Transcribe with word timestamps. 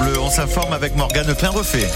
Bleu. 0.00 0.18
On 0.20 0.30
s'informe 0.30 0.72
avec 0.72 0.96
Morgane 0.96 1.34
Plein 1.34 1.50
Refait. 1.50 1.88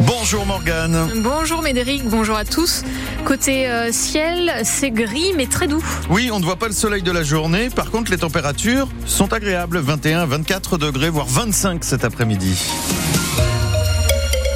Bonjour 0.00 0.46
Morgane. 0.46 1.22
Bonjour 1.22 1.62
Médéric, 1.62 2.04
bonjour 2.04 2.36
à 2.36 2.44
tous. 2.44 2.84
Côté 3.24 3.68
euh, 3.68 3.90
ciel, 3.92 4.52
c'est 4.64 4.90
gris 4.90 5.32
mais 5.36 5.46
très 5.46 5.66
doux. 5.66 5.84
Oui, 6.08 6.30
on 6.32 6.38
ne 6.38 6.44
voit 6.44 6.56
pas 6.56 6.68
le 6.68 6.72
soleil 6.72 7.02
de 7.02 7.10
la 7.10 7.22
journée. 7.22 7.68
Par 7.68 7.90
contre, 7.90 8.10
les 8.10 8.18
températures 8.18 8.88
sont 9.06 9.32
agréables. 9.32 9.78
21, 9.78 10.26
24 10.26 10.78
degrés, 10.78 11.10
voire 11.10 11.26
25 11.26 11.84
cet 11.84 12.04
après-midi. 12.04 12.56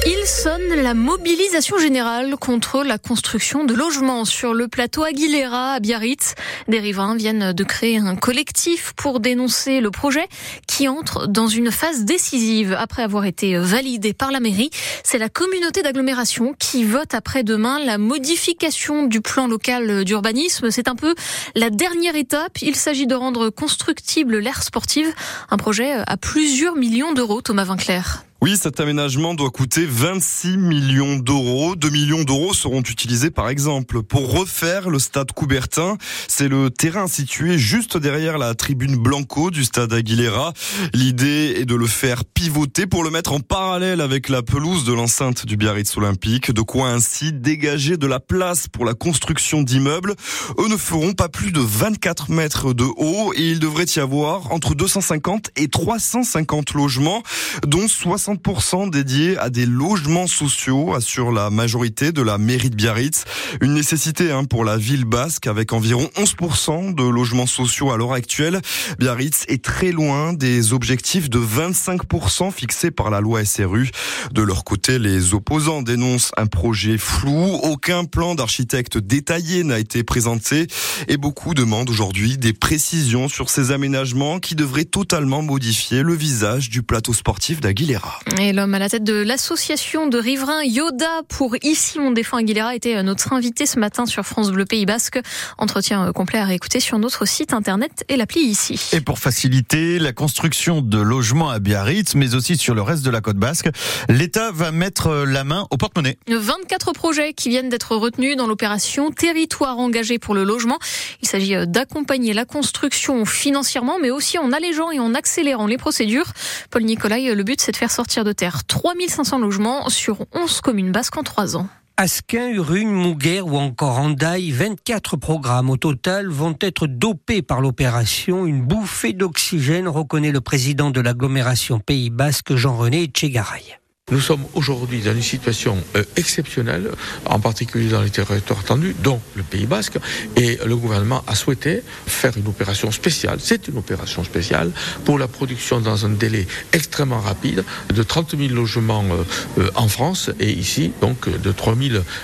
Il 0.07 0.23
sonne 0.27 0.83
la 0.83 0.93
mobilisation 0.93 1.79
générale 1.79 2.35
contre 2.35 2.83
la 2.83 2.99
construction 2.99 3.63
de 3.63 3.73
logements 3.73 4.23
sur 4.23 4.53
le 4.53 4.67
plateau 4.67 5.03
Aguilera 5.03 5.73
à 5.73 5.79
Biarritz. 5.79 6.35
Des 6.67 6.79
riverains 6.79 7.15
viennent 7.15 7.53
de 7.53 7.63
créer 7.63 7.97
un 7.97 8.15
collectif 8.15 8.93
pour 8.95 9.19
dénoncer 9.19 9.81
le 9.81 9.89
projet 9.89 10.27
qui 10.67 10.87
entre 10.87 11.25
dans 11.25 11.47
une 11.47 11.71
phase 11.71 12.05
décisive 12.05 12.75
après 12.77 13.01
avoir 13.01 13.25
été 13.25 13.57
validé 13.57 14.13
par 14.13 14.31
la 14.31 14.39
mairie. 14.39 14.69
C'est 15.03 15.17
la 15.17 15.29
communauté 15.29 15.81
d'agglomération 15.81 16.53
qui 16.59 16.83
vote 16.83 17.15
après-demain 17.15 17.79
la 17.83 17.97
modification 17.97 19.07
du 19.07 19.21
plan 19.21 19.47
local 19.47 20.03
d'urbanisme. 20.03 20.69
C'est 20.69 20.87
un 20.87 20.95
peu 20.95 21.15
la 21.55 21.71
dernière 21.71 22.15
étape. 22.15 22.61
Il 22.61 22.75
s'agit 22.75 23.07
de 23.07 23.15
rendre 23.15 23.49
constructible 23.49 24.37
l'aire 24.37 24.61
sportive, 24.61 25.11
un 25.49 25.57
projet 25.57 25.93
à 26.05 26.15
plusieurs 26.15 26.75
millions 26.75 27.13
d'euros, 27.13 27.41
Thomas 27.41 27.63
Vinclair. 27.63 28.23
Oui, 28.45 28.57
cet 28.61 28.79
aménagement 28.79 29.33
doit 29.33 29.49
coûter 29.49 29.87
26 29.87 30.57
millions 30.57 31.15
d'euros. 31.15 31.75
2 31.75 31.89
millions 31.89 32.21
d'euros 32.21 32.53
seront 32.53 32.81
utilisés 32.81 33.31
par 33.31 33.49
exemple 33.49 34.03
pour 34.03 34.31
refaire 34.31 34.91
le 34.91 34.99
stade 34.99 35.31
Coubertin. 35.31 35.97
C'est 36.27 36.47
le 36.47 36.69
terrain 36.69 37.07
situé 37.07 37.57
juste 37.57 37.97
derrière 37.97 38.37
la 38.37 38.53
tribune 38.53 38.97
Blanco 38.97 39.49
du 39.49 39.63
stade 39.63 39.91
Aguilera. 39.93 40.53
L'idée 40.93 41.55
est 41.57 41.65
de 41.65 41.73
le 41.73 41.87
faire 41.87 42.23
pivoter 42.23 42.85
pour 42.85 43.03
le 43.03 43.09
mettre 43.09 43.33
en 43.33 43.39
parallèle 43.39 43.99
avec 43.99 44.29
la 44.29 44.43
pelouse 44.43 44.83
de 44.83 44.93
l'enceinte 44.93 45.47
du 45.47 45.57
Biarritz 45.57 45.97
Olympique. 45.97 46.51
De 46.51 46.61
quoi 46.61 46.89
ainsi 46.89 47.33
dégager 47.33 47.97
de 47.97 48.05
la 48.05 48.19
place 48.19 48.67
pour 48.67 48.85
la 48.85 48.93
construction 48.93 49.63
d'immeubles. 49.63 50.13
Eux 50.59 50.67
ne 50.67 50.77
feront 50.77 51.13
pas 51.13 51.29
plus 51.29 51.51
de 51.51 51.61
24 51.61 52.29
mètres 52.29 52.75
de 52.75 52.85
haut 52.95 53.33
et 53.35 53.49
il 53.49 53.57
devrait 53.57 53.85
y 53.85 53.99
avoir 53.99 54.51
entre 54.51 54.75
250 54.75 55.49
et 55.55 55.67
350 55.67 56.73
logements, 56.73 57.23
dont 57.65 57.87
60 57.87 58.34
30% 58.35 58.89
dédiés 58.89 59.37
à 59.37 59.49
des 59.49 59.65
logements 59.65 60.27
sociaux, 60.27 60.93
assure 60.93 61.31
la 61.31 61.49
majorité 61.49 62.11
de 62.11 62.21
la 62.21 62.37
mairie 62.37 62.69
de 62.69 62.75
Biarritz. 62.75 63.23
Une 63.61 63.73
nécessité 63.73 64.31
hein, 64.31 64.43
pour 64.43 64.65
la 64.65 64.77
ville 64.77 65.05
basque 65.05 65.47
avec 65.47 65.73
environ 65.73 66.09
11% 66.17 66.95
de 66.95 67.03
logements 67.03 67.47
sociaux 67.47 67.91
à 67.91 67.97
l'heure 67.97 68.13
actuelle. 68.13 68.61
Biarritz 68.99 69.45
est 69.47 69.63
très 69.63 69.91
loin 69.91 70.33
des 70.33 70.73
objectifs 70.73 71.29
de 71.29 71.39
25% 71.39 72.51
fixés 72.51 72.91
par 72.91 73.09
la 73.09 73.21
loi 73.21 73.45
SRU. 73.45 73.89
De 74.33 74.41
leur 74.41 74.63
côté, 74.63 74.99
les 74.99 75.33
opposants 75.33 75.81
dénoncent 75.81 76.31
un 76.37 76.47
projet 76.47 76.97
flou. 76.97 77.59
Aucun 77.63 78.05
plan 78.05 78.35
d'architecte 78.35 78.97
détaillé 78.97 79.63
n'a 79.63 79.79
été 79.79 80.03
présenté 80.03 80.67
et 81.07 81.17
beaucoup 81.17 81.53
demandent 81.53 81.89
aujourd'hui 81.89 82.37
des 82.37 82.53
précisions 82.53 83.29
sur 83.29 83.49
ces 83.49 83.71
aménagements 83.71 84.39
qui 84.39 84.55
devraient 84.55 84.85
totalement 84.85 85.41
modifier 85.41 86.01
le 86.01 86.13
visage 86.13 86.69
du 86.69 86.83
plateau 86.83 87.13
sportif 87.13 87.61
d'Aguilera. 87.61 88.19
Et 88.39 88.53
l'homme 88.53 88.73
à 88.73 88.79
la 88.79 88.89
tête 88.89 89.03
de 89.03 89.13
l'association 89.13 90.07
de 90.07 90.17
riverains 90.17 90.63
Yoda 90.63 91.21
pour 91.29 91.55
Ici 91.61 91.99
on 91.99 92.11
défend 92.11 92.37
Aguilera 92.37 92.75
était 92.75 93.01
notre 93.03 93.33
invité 93.33 93.65
ce 93.67 93.79
matin 93.79 94.05
sur 94.07 94.25
France 94.25 94.51
Bleu 94.51 94.65
Pays 94.65 94.85
Basque. 94.85 95.19
Entretien 95.57 96.07
euh, 96.07 96.11
complet 96.11 96.39
à 96.39 96.45
réécouter 96.45 96.79
sur 96.79 96.97
notre 96.97 97.25
site 97.27 97.53
internet 97.53 98.03
et 98.09 98.17
l'appli 98.17 98.41
ici. 98.41 98.89
Et 98.93 98.99
pour 98.99 99.19
faciliter 99.19 99.99
la 99.99 100.11
construction 100.11 100.81
de 100.81 100.97
logements 100.97 101.49
à 101.49 101.59
Biarritz, 101.59 102.15
mais 102.15 102.33
aussi 102.33 102.57
sur 102.57 102.73
le 102.73 102.81
reste 102.81 103.03
de 103.03 103.11
la 103.11 103.21
côte 103.21 103.37
basque, 103.37 103.69
l'État 104.09 104.51
va 104.51 104.71
mettre 104.71 105.23
la 105.25 105.43
main 105.43 105.67
au 105.69 105.77
porte-monnaie. 105.77 106.17
24 106.27 106.93
projets 106.93 107.33
qui 107.33 107.49
viennent 107.49 107.69
d'être 107.69 107.95
retenus 107.95 108.35
dans 108.35 108.47
l'opération 108.47 109.11
Territoire 109.11 109.77
engagé 109.77 110.17
pour 110.17 110.33
le 110.33 110.43
logement. 110.43 110.79
Il 111.21 111.27
s'agit 111.27 111.55
euh, 111.55 111.65
d'accompagner 111.65 112.33
la 112.33 112.45
construction 112.45 113.23
financièrement, 113.25 113.97
mais 114.01 114.09
aussi 114.09 114.39
en 114.39 114.51
allégeant 114.51 114.89
et 114.89 114.99
en 114.99 115.13
accélérant 115.13 115.67
les 115.67 115.77
procédures. 115.77 116.33
Paul 116.71 116.83
Nicolai, 116.83 117.33
le 117.33 117.43
but 117.43 117.61
c'est 117.61 117.71
de 117.71 117.77
faire 117.77 117.91
sortir 117.91 118.04
de 118.23 118.31
terre 118.31 118.65
3500 118.65 119.39
logements 119.39 119.89
sur 119.89 120.25
11 120.33 120.61
communes 120.61 120.91
basques 120.91 121.17
en 121.17 121.23
3 121.23 121.57
ans. 121.57 121.67
Asquin, 121.97 122.49
Urugne, 122.49 122.91
Mouguer 122.91 123.41
ou 123.41 123.55
encore 123.55 123.99
Andaille, 123.99 124.51
24 124.51 125.15
programmes 125.15 125.69
au 125.69 125.77
total 125.77 126.27
vont 126.27 126.55
être 126.59 126.87
dopés 126.87 127.41
par 127.41 127.61
l'opération. 127.61 128.45
Une 128.45 128.61
bouffée 128.61 129.13
d'oxygène, 129.13 129.87
reconnaît 129.87 130.31
le 130.31 130.41
président 130.41 130.91
de 130.91 130.99
l'agglomération 130.99 131.79
Pays 131.79 132.09
Basque, 132.09 132.55
Jean-René 132.55 133.05
Tchegaray. 133.05 133.79
Nous 134.11 134.19
sommes 134.19 134.45
aujourd'hui 134.53 135.01
dans 135.01 135.13
une 135.13 135.21
situation 135.23 135.75
euh, 135.95 136.03
exceptionnelle, 136.15 136.91
en 137.25 137.39
particulier 137.39 137.89
dans 137.89 138.03
les 138.03 138.11
territoires 138.11 138.63
tendus, 138.63 138.95
dont 139.01 139.19
le 139.35 139.41
Pays 139.41 139.65
Basque, 139.65 139.97
et 140.35 140.59
le 140.63 140.75
gouvernement 140.77 141.23
a 141.25 141.33
souhaité 141.33 141.81
faire 142.05 142.37
une 142.37 142.45
opération 142.47 142.91
spéciale, 142.91 143.39
c'est 143.41 143.67
une 143.67 143.79
opération 143.79 144.23
spéciale, 144.23 144.69
pour 145.05 145.17
la 145.17 145.27
production 145.27 145.79
dans 145.79 146.05
un 146.05 146.09
délai 146.09 146.45
extrêmement 146.71 147.19
rapide 147.19 147.63
de 147.91 148.03
30 148.03 148.37
000 148.37 148.53
logements 148.53 149.03
euh, 149.05 149.23
euh, 149.57 149.71
en 149.73 149.87
France, 149.87 150.29
et 150.39 150.51
ici, 150.51 150.91
donc, 151.01 151.27
de 151.27 151.51
3 151.51 151.73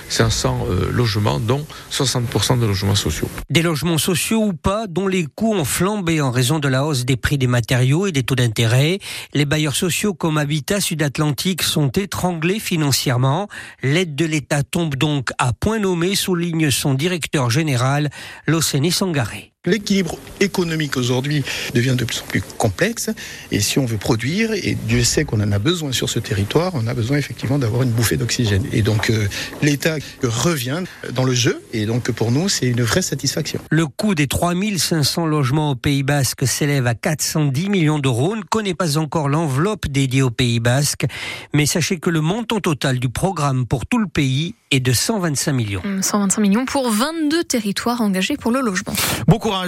500 0.08 0.66
logements, 0.92 1.40
dont 1.40 1.66
60% 1.90 2.60
de 2.60 2.66
logements 2.66 2.94
sociaux. 2.94 3.28
Des 3.50 3.62
logements 3.62 3.98
sociaux 3.98 4.44
ou 4.44 4.52
pas, 4.52 4.86
dont 4.86 5.08
les 5.08 5.26
coûts 5.26 5.52
ont 5.52 5.64
flambé 5.64 6.20
en 6.20 6.30
raison 6.30 6.60
de 6.60 6.68
la 6.68 6.84
hausse 6.84 7.04
des 7.04 7.16
prix 7.16 7.38
des 7.38 7.48
matériaux 7.48 8.06
et 8.06 8.12
des 8.12 8.22
taux 8.22 8.36
d'intérêt. 8.36 9.00
Les 9.34 9.46
bailleurs 9.46 9.74
sociaux 9.74 10.14
comme 10.14 10.38
Habitat 10.38 10.80
Sud-Atlantique 10.80 11.64
sont 11.72 11.88
étranglés 11.88 12.60
financièrement. 12.60 13.48
L'aide 13.82 14.14
de 14.14 14.26
l'État 14.26 14.62
tombe 14.62 14.94
donc 14.94 15.30
à 15.38 15.54
point 15.54 15.78
nommé, 15.78 16.14
souligne 16.14 16.70
son 16.70 16.92
directeur 16.92 17.48
général, 17.48 18.10
Locéné 18.46 18.90
Sangaré. 18.90 19.51
L'équilibre 19.64 20.18
économique 20.40 20.96
aujourd'hui 20.96 21.44
devient 21.72 21.94
de 21.96 22.04
plus 22.04 22.20
en 22.20 22.26
plus 22.26 22.42
complexe 22.58 23.10
et 23.52 23.60
si 23.60 23.78
on 23.78 23.84
veut 23.84 23.96
produire, 23.96 24.52
et 24.54 24.76
Dieu 24.88 25.04
sait 25.04 25.24
qu'on 25.24 25.40
en 25.40 25.52
a 25.52 25.60
besoin 25.60 25.92
sur 25.92 26.10
ce 26.10 26.18
territoire, 26.18 26.72
on 26.74 26.88
a 26.88 26.94
besoin 26.94 27.16
effectivement 27.16 27.60
d'avoir 27.60 27.84
une 27.84 27.90
bouffée 27.90 28.16
d'oxygène. 28.16 28.66
Et 28.72 28.82
donc 28.82 29.08
euh, 29.10 29.28
l'État 29.62 29.98
revient 30.24 30.82
dans 31.12 31.22
le 31.22 31.32
jeu 31.32 31.62
et 31.72 31.86
donc 31.86 32.10
pour 32.10 32.32
nous 32.32 32.48
c'est 32.48 32.66
une 32.66 32.82
vraie 32.82 33.02
satisfaction. 33.02 33.60
Le 33.70 33.86
coût 33.86 34.16
des 34.16 34.26
3500 34.26 35.26
logements 35.26 35.70
au 35.70 35.74
Pays 35.76 36.02
Basque 36.02 36.44
s'élève 36.44 36.88
à 36.88 36.96
410 36.96 37.68
millions 37.68 38.00
d'euros. 38.00 38.32
On 38.32 38.36
ne 38.38 38.42
connaît 38.42 38.74
pas 38.74 38.98
encore 38.98 39.28
l'enveloppe 39.28 39.86
dédiée 39.86 40.22
au 40.22 40.30
Pays 40.30 40.58
Basque, 40.58 41.06
mais 41.54 41.66
sachez 41.66 42.00
que 42.00 42.10
le 42.10 42.20
montant 42.20 42.58
total 42.58 42.98
du 42.98 43.10
programme 43.10 43.64
pour 43.66 43.86
tout 43.86 43.98
le 43.98 44.08
pays 44.08 44.56
est 44.72 44.80
de 44.80 44.92
125 44.92 45.52
millions. 45.52 45.82
125 46.00 46.40
millions 46.40 46.64
pour 46.64 46.90
22 46.90 47.44
territoires 47.44 48.00
engagés 48.00 48.36
pour 48.36 48.50
le 48.50 48.60
logement 48.60 48.94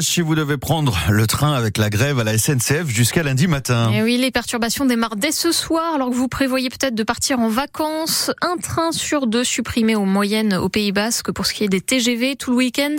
si 0.00 0.22
vous 0.22 0.34
devez 0.34 0.56
prendre 0.56 0.96
le 1.10 1.26
train 1.26 1.52
avec 1.52 1.76
la 1.76 1.90
grève 1.90 2.18
à 2.18 2.24
la 2.24 2.38
SNCF 2.38 2.86
jusqu'à 2.86 3.22
lundi 3.22 3.46
matin. 3.46 3.92
Et 3.92 3.98
eh 3.98 4.02
oui, 4.02 4.16
les 4.16 4.30
perturbations 4.30 4.86
démarrent 4.86 5.16
dès 5.16 5.30
ce 5.30 5.52
soir 5.52 5.94
alors 5.94 6.08
que 6.08 6.14
vous 6.14 6.26
prévoyez 6.26 6.70
peut-être 6.70 6.94
de 6.94 7.02
partir 7.02 7.38
en 7.38 7.48
vacances. 7.48 8.30
Un 8.40 8.56
train 8.56 8.92
sur 8.92 9.26
deux 9.26 9.44
supprimé 9.44 9.94
aux 9.94 10.06
moyennes 10.06 10.54
au 10.54 10.70
Pays 10.70 10.90
Basque 10.90 11.32
pour 11.32 11.44
ce 11.44 11.52
qui 11.52 11.64
est 11.64 11.68
des 11.68 11.82
TGV 11.82 12.36
tout 12.36 12.52
le 12.52 12.56
week-end. 12.56 12.96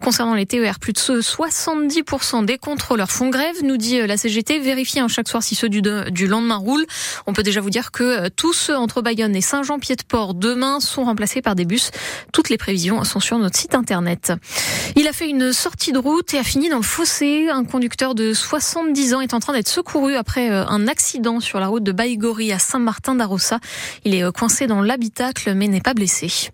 Concernant 0.00 0.34
les 0.34 0.46
TER, 0.46 0.78
plus 0.78 0.92
de 0.92 0.98
70% 0.98 2.44
des 2.44 2.56
contrôleurs 2.56 3.10
font 3.10 3.30
grève, 3.30 3.56
nous 3.64 3.76
dit 3.76 4.00
la 4.06 4.16
CGT. 4.16 4.60
Vérifiez 4.60 5.00
hein, 5.00 5.08
chaque 5.08 5.28
soir 5.28 5.42
si 5.42 5.56
ceux 5.56 5.68
du, 5.68 5.82
du 5.82 6.26
lendemain 6.28 6.56
roulent. 6.56 6.86
On 7.26 7.32
peut 7.32 7.42
déjà 7.42 7.60
vous 7.60 7.70
dire 7.70 7.90
que 7.90 8.04
euh, 8.04 8.28
tous 8.34 8.52
ceux 8.52 8.76
entre 8.76 9.02
Bayonne 9.02 9.34
et 9.34 9.40
Saint-Jean-Pied-de-Port 9.40 10.34
demain 10.34 10.78
sont 10.78 11.04
remplacés 11.04 11.42
par 11.42 11.56
des 11.56 11.64
bus. 11.64 11.90
Toutes 12.32 12.48
les 12.48 12.58
prévisions 12.58 13.02
sont 13.02 13.20
sur 13.20 13.38
notre 13.38 13.58
site 13.58 13.74
internet. 13.74 14.32
Il 14.94 15.08
a 15.08 15.12
fait 15.12 15.28
une 15.28 15.52
sortie 15.52 15.92
de 15.92 15.98
route 15.98 16.27
et 16.34 16.38
a 16.38 16.44
fini 16.44 16.68
dans 16.68 16.76
le 16.76 16.82
fossé. 16.82 17.48
Un 17.48 17.64
conducteur 17.64 18.14
de 18.14 18.34
70 18.34 19.14
ans 19.14 19.20
est 19.20 19.32
en 19.32 19.40
train 19.40 19.54
d'être 19.54 19.68
secouru 19.68 20.14
après 20.14 20.50
euh, 20.50 20.66
un 20.66 20.86
accident 20.86 21.40
sur 21.40 21.58
la 21.58 21.68
route 21.68 21.84
de 21.84 21.92
Baïgori 21.92 22.52
à 22.52 22.58
Saint-Martin 22.58 23.14
d'Arossa. 23.14 23.60
Il 24.04 24.14
est 24.14 24.22
euh, 24.22 24.30
coincé 24.30 24.66
dans 24.66 24.82
l'habitacle 24.82 25.54
mais 25.54 25.68
n'est 25.68 25.80
pas 25.80 25.94
blessé. 25.94 26.50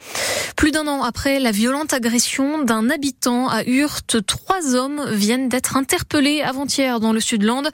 Plus 0.57 0.71
d'un 0.71 0.87
an 0.87 1.03
après 1.03 1.41
la 1.41 1.51
violente 1.51 1.93
agression 1.93 2.63
d'un 2.63 2.89
habitant 2.89 3.49
à 3.49 3.65
Hurte, 3.65 4.25
trois 4.25 4.77
hommes 4.77 5.03
viennent 5.11 5.49
d'être 5.49 5.77
interpellés 5.77 6.41
avant-hier 6.43 7.01
dans 7.01 7.13
le 7.13 7.21
Sud-Land. 7.21 7.65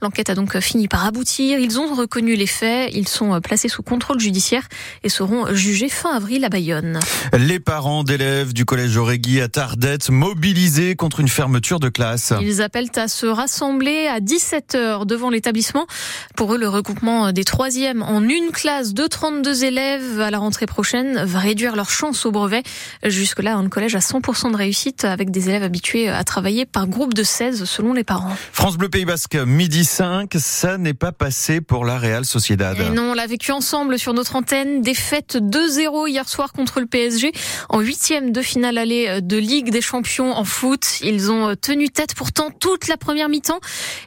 L'enquête 0.00 0.30
a 0.30 0.34
donc 0.34 0.58
fini 0.60 0.88
par 0.88 1.04
aboutir. 1.04 1.58
Ils 1.58 1.78
ont 1.78 1.94
reconnu 1.94 2.36
les 2.36 2.46
faits. 2.46 2.90
Ils 2.94 3.08
sont 3.08 3.34
euh, 3.34 3.40
placés 3.40 3.68
sous 3.68 3.82
contrôle 3.82 4.18
judiciaire 4.18 4.66
et 5.02 5.10
seront 5.10 5.52
jugés 5.54 5.90
fin 5.90 6.14
avril 6.14 6.44
à 6.44 6.48
Bayonne. 6.48 7.00
Les 7.36 7.60
parents 7.60 8.02
d'élèves 8.02 8.54
du 8.54 8.64
collège 8.64 8.96
Orégui 8.96 9.40
à 9.42 9.48
Tardette 9.48 10.10
mobilisés 10.10 10.96
contre 10.96 11.20
une 11.20 11.28
fermeture 11.28 11.49
fermeture 11.50 11.80
de 11.80 11.88
classe. 11.88 12.32
Ils 12.40 12.62
appellent 12.62 12.92
à 12.94 13.08
se 13.08 13.26
rassembler 13.26 14.06
à 14.06 14.20
17h 14.20 15.04
devant 15.04 15.30
l'établissement. 15.30 15.88
Pour 16.36 16.54
eux, 16.54 16.58
le 16.58 16.68
regroupement 16.68 17.32
des 17.32 17.42
troisièmes 17.42 18.02
en 18.02 18.22
une 18.22 18.52
classe 18.52 18.94
de 18.94 19.08
32 19.08 19.64
élèves 19.64 20.20
à 20.20 20.30
la 20.30 20.38
rentrée 20.38 20.66
prochaine 20.66 21.24
va 21.24 21.40
réduire 21.40 21.74
leurs 21.74 21.90
chances 21.90 22.24
au 22.24 22.30
brevet. 22.30 22.62
Jusque-là, 23.04 23.56
un 23.56 23.68
collège 23.68 23.96
à 23.96 23.98
100% 23.98 24.52
de 24.52 24.56
réussite 24.56 25.04
avec 25.04 25.32
des 25.32 25.48
élèves 25.48 25.64
habitués 25.64 26.08
à 26.08 26.22
travailler 26.22 26.66
par 26.66 26.86
groupe 26.86 27.14
de 27.14 27.24
16 27.24 27.64
selon 27.64 27.94
les 27.94 28.04
parents. 28.04 28.36
France 28.52 28.78
Bleu 28.78 28.88
Pays 28.88 29.04
Basque, 29.04 29.34
midi 29.34 29.84
5, 29.84 30.30
ça 30.38 30.78
n'est 30.78 30.94
pas 30.94 31.10
passé 31.10 31.60
pour 31.60 31.84
la 31.84 31.98
Real 31.98 32.24
Sociedad. 32.24 32.78
Et 32.78 32.90
non, 32.90 33.10
on 33.10 33.14
l'a 33.14 33.26
vécu 33.26 33.50
ensemble 33.50 33.98
sur 33.98 34.14
notre 34.14 34.36
antenne. 34.36 34.82
Défaite 34.82 35.36
2-0 35.40 36.08
hier 36.08 36.28
soir 36.28 36.52
contre 36.52 36.78
le 36.78 36.86
PSG 36.86 37.32
en 37.70 37.80
huitième 37.80 38.30
de 38.30 38.40
finale 38.40 38.78
aller 38.78 39.20
de 39.20 39.36
Ligue 39.36 39.70
des 39.70 39.80
Champions 39.80 40.32
en 40.32 40.44
foot. 40.44 41.00
Ils 41.02 41.32
ont 41.32 41.39
tenu 41.60 41.88
tête 41.88 42.14
pourtant 42.14 42.50
toute 42.50 42.88
la 42.88 42.96
première 42.96 43.28
mi-temps. 43.28 43.60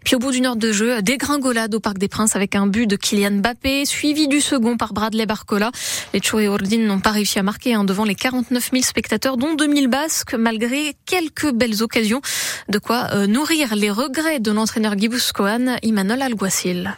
Puis 0.03 0.15
au 0.15 0.19
bout 0.19 0.31
d'une 0.31 0.45
heure 0.45 0.55
de 0.55 0.71
jeu, 0.71 1.01
dégringolade 1.01 1.73
au 1.75 1.79
Parc 1.79 1.97
des 1.97 2.07
Princes 2.07 2.35
avec 2.35 2.55
un 2.55 2.67
but 2.67 2.87
de 2.87 2.95
Kylian 2.95 3.39
Mbappé, 3.39 3.85
suivi 3.85 4.27
du 4.27 4.41
second 4.41 4.77
par 4.77 4.93
Bradley 4.93 5.25
Barcola. 5.25 5.71
Les 6.13 6.21
Chou 6.21 6.39
et 6.39 6.47
Ordin 6.47 6.79
n'ont 6.79 6.99
pas 6.99 7.11
réussi 7.11 7.39
à 7.39 7.43
marquer 7.43 7.73
hein, 7.73 7.83
devant 7.83 8.05
les 8.05 8.15
49 8.15 8.71
000 8.71 8.83
spectateurs, 8.83 9.37
dont 9.37 9.55
2000 9.55 9.87
Basques, 9.87 10.33
malgré 10.33 10.95
quelques 11.05 11.51
belles 11.51 11.83
occasions. 11.83 12.21
De 12.69 12.79
quoi 12.79 13.09
euh, 13.13 13.27
nourrir 13.27 13.75
les 13.75 13.91
regrets 13.91 14.39
de 14.39 14.51
l'entraîneur 14.51 14.95
Guibuscoan, 14.95 15.77
Imanol 15.83 16.21
Alguacil. 16.21 16.97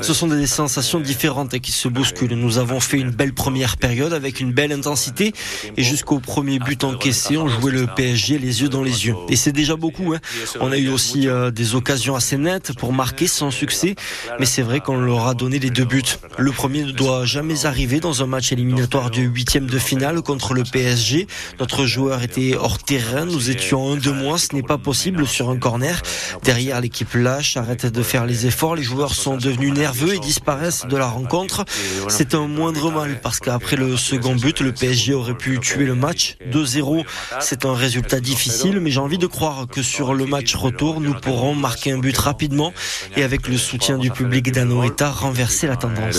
Ce 0.00 0.14
sont 0.14 0.28
des 0.28 0.46
sensations 0.46 0.98
différentes 0.98 1.58
qui 1.58 1.72
se 1.72 1.88
bousculent. 1.88 2.32
Nous 2.32 2.56
avons 2.56 2.80
fait 2.80 2.98
une 2.98 3.10
belle 3.10 3.34
première 3.34 3.76
période 3.76 4.14
avec 4.14 4.40
une 4.40 4.52
belle 4.52 4.72
intensité 4.72 5.34
et 5.76 5.82
jusqu'au 5.82 6.20
premier 6.20 6.58
but 6.58 6.84
encaissé, 6.84 7.36
on 7.36 7.46
jouait 7.46 7.70
le 7.70 7.86
PSG 7.86 8.38
les 8.38 8.62
yeux 8.62 8.70
dans 8.70 8.82
les 8.82 9.06
yeux. 9.06 9.14
Et 9.28 9.36
c'est 9.36 9.52
déjà 9.52 9.76
beaucoup. 9.76 10.14
Hein. 10.14 10.20
On 10.58 10.72
a 10.72 10.78
eu 10.78 10.88
aussi 10.88 11.28
euh, 11.28 11.50
des 11.50 11.74
occasions 11.74 12.16
assez 12.16 12.38
nettes 12.38 12.72
pour 12.78 12.94
marquer 12.94 13.26
sans 13.26 13.50
succès, 13.50 13.94
mais 14.40 14.46
c'est 14.46 14.62
vrai 14.62 14.80
qu'on 14.80 14.96
leur 14.96 15.26
a 15.26 15.34
donné 15.34 15.58
les 15.58 15.70
deux 15.70 15.84
buts. 15.84 16.02
Le 16.38 16.50
premier 16.50 16.84
ne 16.84 16.92
doit 16.92 17.26
jamais 17.26 17.66
arriver 17.66 18.00
dans 18.00 18.22
un 18.22 18.26
match 18.26 18.52
éliminatoire 18.52 19.10
du 19.10 19.24
huitième 19.24 19.66
de 19.66 19.78
finale 19.78 20.22
contre 20.22 20.54
le 20.54 20.62
PSG. 20.62 21.26
Notre 21.60 21.84
joueur 21.84 22.22
était 22.22 22.56
hors 22.56 22.78
terrain, 22.78 23.26
nous 23.26 23.50
étions 23.50 23.92
un 23.92 23.96
de 23.96 24.10
moins, 24.10 24.38
ce 24.38 24.54
n'est 24.54 24.62
pas 24.62 24.78
possible 24.78 25.26
sur 25.26 25.50
un 25.50 25.58
corner. 25.58 26.00
Derrière, 26.42 26.80
l'équipe 26.80 27.12
lâche, 27.12 27.58
arrête 27.58 27.84
de 27.84 28.02
faire 28.02 28.24
les 28.24 28.46
efforts, 28.46 28.76
les 28.76 28.82
joueurs 28.82 28.93
sont 29.14 29.36
devenus 29.36 29.72
nerveux 29.72 30.14
et 30.14 30.18
disparaissent 30.18 30.86
de 30.86 30.96
la 30.96 31.06
rencontre. 31.06 31.64
C'est 32.08 32.34
un 32.34 32.46
moindre 32.46 32.90
mal 32.90 33.20
parce 33.20 33.40
qu'après 33.40 33.76
le 33.76 33.96
second 33.96 34.34
but, 34.36 34.60
le 34.60 34.72
PSG 34.72 35.14
aurait 35.14 35.36
pu 35.36 35.58
tuer 35.58 35.84
le 35.84 35.94
match. 35.94 36.36
2-0, 36.50 37.04
c'est 37.40 37.64
un 37.64 37.74
résultat 37.74 38.20
difficile, 38.20 38.80
mais 38.80 38.90
j'ai 38.90 39.00
envie 39.00 39.18
de 39.18 39.26
croire 39.26 39.66
que 39.66 39.82
sur 39.82 40.14
le 40.14 40.26
match 40.26 40.54
retour, 40.54 41.00
nous 41.00 41.14
pourrons 41.14 41.54
marquer 41.54 41.92
un 41.92 41.98
but 41.98 42.16
rapidement 42.16 42.72
et 43.16 43.22
avec 43.22 43.48
le 43.48 43.58
soutien 43.58 43.98
du 43.98 44.10
public 44.10 44.52
d'Anoeta, 44.52 45.10
renverser 45.10 45.66
la 45.66 45.76
tendance. 45.76 46.16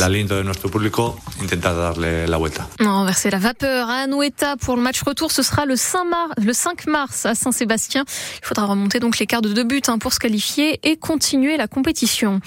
Renverser 2.79 3.29
la 3.29 3.39
vapeur 3.39 3.89
à 3.89 4.03
Anoeta 4.03 4.57
pour 4.57 4.75
le 4.75 4.81
match 4.81 5.01
retour, 5.01 5.31
ce 5.31 5.43
sera 5.43 5.65
le 5.65 5.75
5 5.75 6.03
mars, 6.05 6.31
le 6.43 6.53
5 6.53 6.87
mars 6.87 7.25
à 7.25 7.35
Saint-Sébastien. 7.35 8.03
Il 8.41 8.45
faudra 8.45 8.65
remonter 8.65 8.99
donc 8.99 9.19
l'écart 9.19 9.41
de 9.41 9.49
deux 9.53 9.63
buts 9.63 9.81
hein, 9.87 9.97
pour 9.97 10.13
se 10.13 10.19
qualifier 10.19 10.79
et 10.83 10.97
continuer 10.97 11.57
la 11.57 11.67
compétition. 11.67 12.39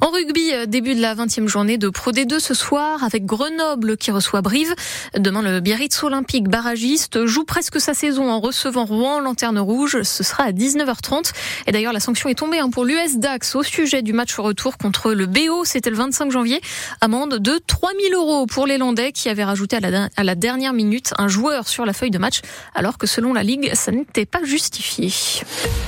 En 0.00 0.10
rugby, 0.10 0.52
euh, 0.52 0.66
début 0.66 0.94
de 0.94 1.00
la 1.00 1.14
20e 1.14 1.46
journée 1.46 1.78
de 1.78 1.88
Pro 1.88 2.12
D2 2.12 2.38
ce 2.38 2.54
soir 2.54 3.02
avec 3.04 3.24
Grenoble 3.24 3.96
qui 3.96 4.10
reçoit 4.10 4.42
Brive. 4.42 4.74
Demain, 5.16 5.42
le 5.42 5.60
Biarritz 5.60 6.02
Olympique 6.02 6.48
barragiste 6.48 7.26
joue 7.26 7.44
presque 7.44 7.80
sa 7.80 7.94
saison 7.94 8.30
en 8.30 8.40
recevant 8.40 8.84
Rouen 8.84 9.20
Lanterne 9.20 9.58
Rouge. 9.58 10.02
Ce 10.02 10.22
sera 10.22 10.44
à 10.44 10.52
19h30. 10.52 11.32
Et 11.66 11.72
d'ailleurs, 11.72 11.92
la 11.92 12.00
sanction 12.00 12.28
est 12.28 12.34
tombée 12.34 12.58
hein, 12.58 12.70
pour 12.70 12.84
l'US 12.84 13.16
Dax 13.16 13.54
au 13.54 13.62
sujet 13.62 14.02
du 14.02 14.12
match 14.12 14.34
retour 14.36 14.78
contre 14.78 15.12
le 15.12 15.26
BO. 15.26 15.64
C'était 15.64 15.90
le 15.90 15.96
25 15.96 16.30
janvier. 16.30 16.60
Amende 17.00 17.38
de 17.38 17.60
3000 17.66 18.14
euros 18.14 18.46
pour 18.46 18.66
les 18.66 18.78
Landais 18.78 19.12
qui 19.12 19.28
avaient 19.28 19.44
rajouté 19.44 19.76
à 19.76 19.80
la, 19.80 20.08
à 20.16 20.24
la 20.24 20.34
dernière 20.34 20.72
minute 20.72 21.14
un 21.18 21.28
joueur 21.28 21.68
sur 21.68 21.86
la 21.86 21.92
feuille 21.92 22.10
de 22.10 22.18
match 22.18 22.40
alors 22.74 22.98
que 22.98 23.06
selon 23.06 23.32
la 23.32 23.42
Ligue, 23.42 23.70
ça 23.74 23.92
n'était 23.92 24.26
pas 24.26 24.42
justifié. 24.44 25.12